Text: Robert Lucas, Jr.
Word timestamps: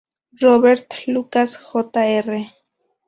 Robert 0.41 1.03
Lucas, 1.05 1.55
Jr. 1.57 2.47